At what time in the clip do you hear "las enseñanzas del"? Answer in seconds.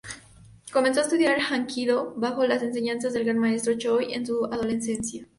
2.47-3.23